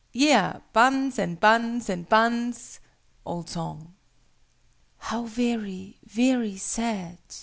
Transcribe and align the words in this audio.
"Yea, 0.13 0.53
buns, 0.73 1.19
and 1.19 1.39
buns, 1.39 1.87
and 1.87 2.09
buns!" 2.09 2.79
OLD 3.23 3.47
SONG. 3.51 3.93
"How 4.97 5.25
very, 5.25 5.99
very 6.03 6.57
sad!" 6.57 7.19